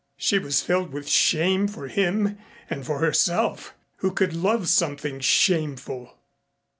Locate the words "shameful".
5.19-6.17